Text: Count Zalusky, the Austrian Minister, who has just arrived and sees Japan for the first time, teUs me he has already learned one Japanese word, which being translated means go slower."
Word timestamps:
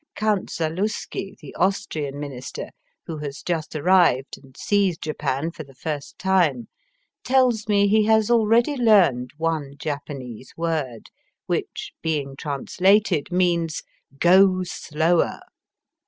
Count 0.15 0.49
Zalusky, 0.49 1.35
the 1.41 1.53
Austrian 1.59 2.19
Minister, 2.19 2.69
who 3.05 3.19
has 3.19 3.43
just 3.43 3.75
arrived 3.75 4.35
and 4.41 4.57
sees 4.57 4.97
Japan 4.97 5.51
for 5.51 5.63
the 5.63 5.75
first 5.75 6.17
time, 6.17 6.67
teUs 7.23 7.69
me 7.69 7.87
he 7.87 8.05
has 8.05 8.31
already 8.31 8.75
learned 8.75 9.29
one 9.37 9.73
Japanese 9.77 10.53
word, 10.57 11.11
which 11.45 11.91
being 12.01 12.35
translated 12.35 13.31
means 13.31 13.83
go 14.17 14.63
slower." 14.63 15.39